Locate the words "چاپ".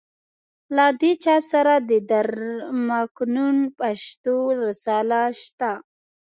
1.23-1.43